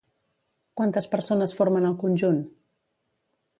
Quantes 0.79 1.09
persones 1.11 1.53
formen 1.61 1.87
el 1.91 1.95
conjunt? 2.07 2.43